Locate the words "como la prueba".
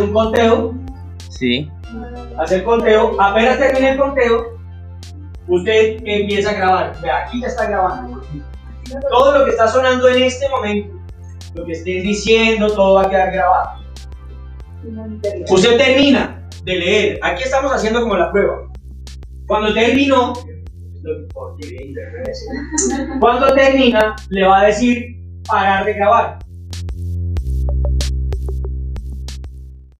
18.02-18.68